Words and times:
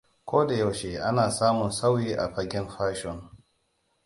Koda 0.25 0.53
yaushe 0.55 0.99
ana 0.99 1.29
samun 1.31 1.71
sauyi 1.71 2.13
a 2.15 2.29
fagen 2.33 2.67
fashon. 2.69 3.31